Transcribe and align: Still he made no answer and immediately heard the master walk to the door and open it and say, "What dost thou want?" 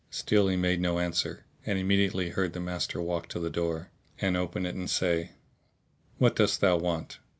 Still 0.09 0.47
he 0.47 0.57
made 0.57 0.81
no 0.81 0.97
answer 0.97 1.45
and 1.63 1.77
immediately 1.77 2.29
heard 2.31 2.53
the 2.53 2.59
master 2.59 2.99
walk 2.99 3.27
to 3.27 3.39
the 3.39 3.51
door 3.51 3.91
and 4.19 4.35
open 4.35 4.65
it 4.65 4.73
and 4.73 4.89
say, 4.89 5.33
"What 6.17 6.35
dost 6.35 6.59
thou 6.59 6.77
want?" 6.77 7.19